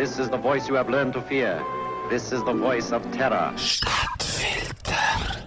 [0.00, 1.62] This is the voice you have learned to fear.
[2.08, 3.52] This is the voice of terror.
[3.58, 4.96] Stadtfilter.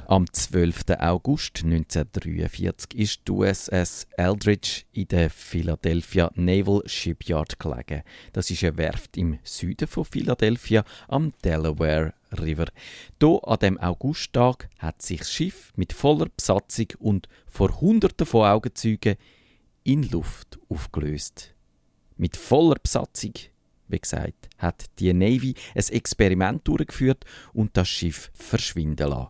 [0.08, 0.84] Am 12.
[1.00, 8.04] August 1943 ist die USS Eldridge in der Philadelphia Naval Shipyard gelegen.
[8.34, 12.68] Das ist eine Werft im Süden von Philadelphia am Delaware River.
[13.20, 18.46] Hier an dem Augusttag hat sich das Schiff mit voller Besatzung und vor Hunderten von
[18.46, 19.16] Augenzeugen
[19.84, 21.56] in Luft aufgelöst.
[22.18, 23.34] Mit voller Besatzung
[23.94, 29.30] wie gesagt, hat die Navy ein Experiment durchgeführt und das Schiff verschwinden lassen.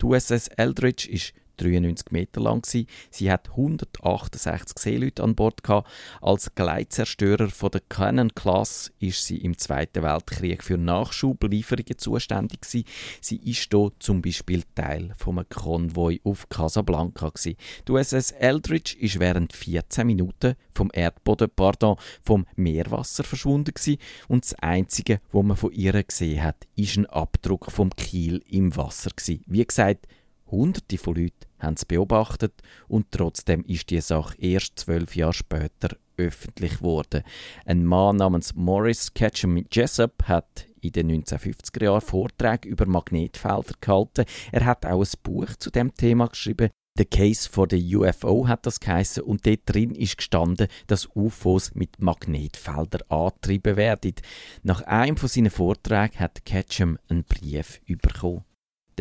[0.00, 2.62] Die USS Eldridge ist 93 Meter lang.
[2.62, 2.86] Gewesen.
[3.10, 5.62] Sie hat 168 Seeleute an Bord.
[5.62, 5.88] Gehabt.
[6.20, 12.62] Als Gleitzerstörer von der Cannon Class ist sie im Zweiten Weltkrieg für Nachschublieferungen zuständig.
[12.62, 12.84] Gewesen.
[13.20, 17.28] Sie ist hier zum Beispiel Teil vom Konvoi auf Casablanca.
[17.28, 17.56] Gewesen.
[17.86, 23.98] Die USS Eldridge ist während 14 Minuten vom Erdboden, pardon, vom Meerwasser verschwunden gewesen.
[24.28, 28.74] und das Einzige, was man von ihr gesehen hat, ist ein Abdruck vom Kiel im
[28.76, 29.42] Wasser gewesen.
[29.46, 30.06] Wie gesagt,
[30.52, 32.52] Hunderte von Leuten haben es beobachtet
[32.86, 37.22] und trotzdem ist die Sache erst zwölf Jahre später öffentlich geworden.
[37.64, 44.24] Ein Mann namens Morris Ketchum Jessup hat in den 1950er Jahren Vorträge über Magnetfelder gehalten.
[44.52, 46.70] Er hat auch ein Buch zu dem Thema geschrieben.
[46.98, 51.74] The Case for the UFO hat das geheißen und dort drin ist gestanden, dass UFOs
[51.74, 54.14] mit Magnetfeldern angetrieben werden.
[54.62, 58.44] Nach einem von seinen Vorträgen hat Ketchum einen Brief bekommen.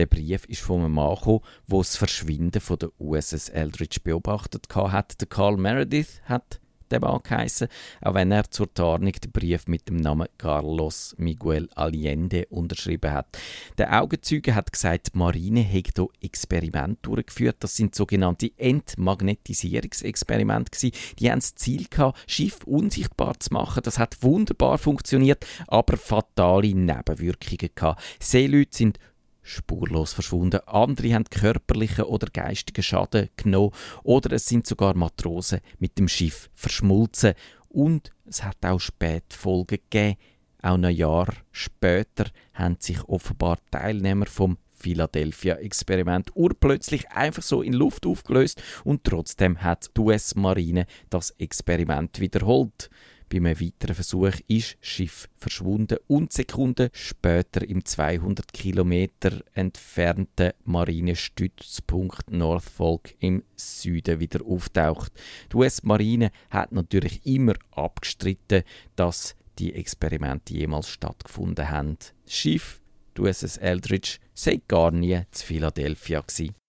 [0.01, 4.65] Der Brief ist von einem Mann gekommen, der das Verschwinden von der USS Eldridge beobachtet
[4.73, 5.21] hat.
[5.21, 7.67] Der Carl Meredith hat der Mann geheissen,
[8.01, 13.37] auch wenn er zur Tarnung den Brief mit dem Namen Carlos Miguel Allende unterschrieben hat.
[13.77, 17.57] Der Augenzeuge hat gesagt, die Marine hätte hier Experimente durchgeführt.
[17.59, 23.83] Das sind sogenannte Entmagnetisierungsexperimente Die haben das Ziel gehabt, Schiff unsichtbar zu machen.
[23.83, 28.01] Das hat wunderbar funktioniert, aber fatale Nebenwirkungen gehabt.
[28.19, 28.97] Seeleute sind
[29.41, 30.61] spurlos verschwunden.
[30.65, 33.71] Andere haben körperlichen oder geistigen Schaden genommen
[34.03, 37.33] oder es sind sogar Matrosen mit dem Schiff verschmolzen.
[37.69, 40.17] Und es hat auch Spätfolgen gegeben.
[40.61, 48.05] Auch ein Jahr später haben sich offenbar Teilnehmer vom Philadelphia-Experiment urplötzlich einfach so in Luft
[48.05, 52.89] aufgelöst und trotzdem hat die US-Marine das Experiment wiederholt.
[53.31, 60.51] Bei einem weiteren Versuch ist das Schiff verschwunden und Sekunden später im 200 Kilometer entfernten
[60.65, 65.13] Marinestützpunkt Norfolk im Süden wieder auftaucht.
[65.49, 68.63] Die US-Marine hat natürlich immer abgestritten,
[68.97, 71.97] dass die Experimente jemals stattgefunden haben.
[72.25, 72.81] Das Schiff,
[73.15, 76.60] die USS Eldridge, sei gar nie zu Philadelphia gewesen.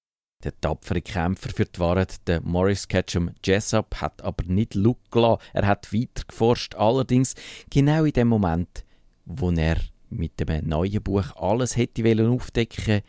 [0.45, 5.43] Der tapfere Kämpfer für die Wahrheit, der Morris Ketchum Jessup, hat aber nicht gelassen.
[5.53, 6.75] Er hat weiter geforscht.
[6.75, 7.35] Allerdings
[7.71, 8.85] genau in dem Moment,
[9.25, 9.77] wo er
[10.11, 13.03] mit dem neuen Buch alles hätte aufdecken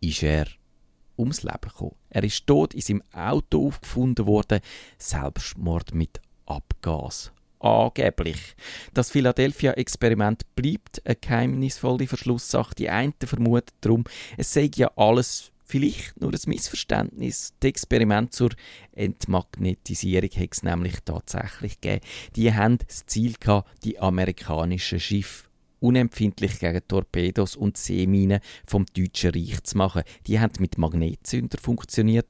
[0.00, 0.46] ist er
[1.18, 1.96] ums Leben gekommen.
[2.10, 4.60] Er ist tot in seinem Auto aufgefunden worden,
[4.98, 7.32] Selbstmord mit Abgas.
[7.58, 8.54] Angeblich.
[8.92, 12.74] Das Philadelphia-Experiment bleibt eine geheimnisvolle Verschlusssache.
[12.74, 14.04] Die einen vermuten darum,
[14.36, 17.52] es sei ja alles Vielleicht nur ein Missverständnis.
[17.58, 18.50] Das Experiment zur
[18.92, 22.04] Entmagnetisierung hat es nämlich tatsächlich gegeben.
[22.36, 25.46] Die haben das Ziel gehabt, die amerikanischen Schiffe
[25.80, 30.02] unempfindlich gegen Torpedos und Seeminen vom Deutschen Reich zu machen.
[30.28, 32.28] Die haben mit Magnetzünder funktioniert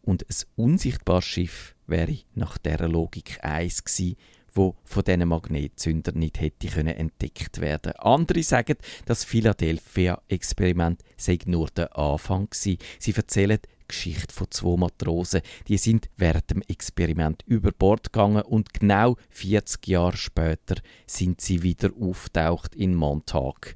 [0.00, 4.16] und ein unsichtbares Schiff wäre nach dieser Logik eins gewesen,
[4.54, 7.92] wo von diesen Magnetzündern nicht hätte können entdeckt werden.
[7.92, 8.76] Andere sagen,
[9.06, 12.78] das Philadelphia-Experiment sei nur der Anfang gewesen.
[12.98, 15.42] Sie erzählen die Geschichte von zwei Matrosen.
[15.68, 20.76] Die sind während dem Experiment über Bord gegangen und genau 40 Jahre später
[21.06, 23.74] sind sie wieder auftaucht in Montauk.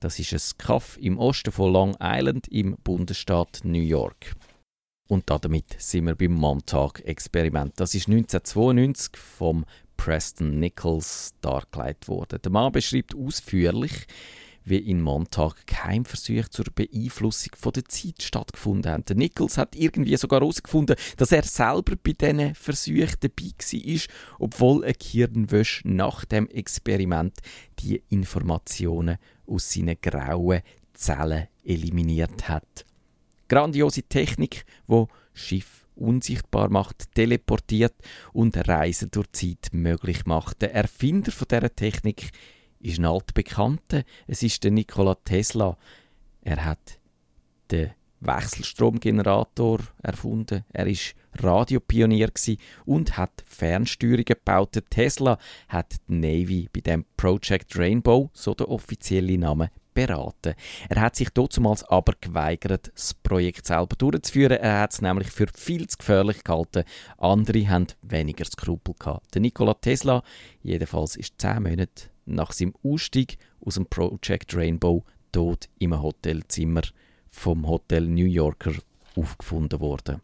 [0.00, 4.34] Das ist ein Kaff im Osten von Long Island im Bundesstaat New York.
[5.08, 7.72] Und damit sind wir beim Montauk-Experiment.
[7.76, 9.66] Das ist 1992 vom
[10.00, 12.40] Preston Nichols dargelegt worden.
[12.42, 14.06] Der Mann beschreibt ausführlich,
[14.64, 19.04] wie in Montag Geheimversuche zur Beeinflussung der Zeit stattgefunden haben.
[19.04, 24.00] Der Nichols hat irgendwie sogar herausgefunden, dass er selber bei diesen Versuchen dabei war,
[24.38, 27.36] obwohl ein Kirnwäsch nach dem Experiment
[27.80, 30.62] die Informationen aus seinen grauen
[30.94, 32.86] Zellen eliminiert hat.
[33.48, 37.94] Grandiose Technik, wo Schiff unsichtbar macht, teleportiert
[38.32, 40.62] und Reisen durch Zeit möglich macht.
[40.62, 42.30] Der Erfinder von dieser Technik
[42.80, 44.02] ist ein altbekannter.
[44.26, 45.76] Es ist der Nikola Tesla.
[46.42, 46.98] Er hat
[47.70, 50.64] den Wechselstromgenerator erfunden.
[50.72, 52.30] Er ist Radiopionier
[52.84, 54.78] und hat Fernsteuerungen gebaut.
[54.90, 55.38] Tesla
[55.68, 60.54] hat die Navy bei dem Project Rainbow, so der offizielle Name, beraten.
[60.88, 64.58] Er hat sich damals aber geweigert, das Projekt selber durchzuführen.
[64.58, 66.84] Er hat es nämlich für viel zu gefährlich gehalten.
[67.18, 68.94] Andere haben weniger Skrupel.
[69.34, 70.22] Der Nikola Tesla
[70.62, 76.82] jedenfalls ist zehn Monate nach seinem Ausstieg aus dem Project Rainbow tot im Hotelzimmer
[77.30, 78.72] vom Hotel New Yorker
[79.16, 80.20] aufgefunden worden.